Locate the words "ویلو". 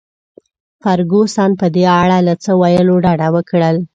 2.61-2.95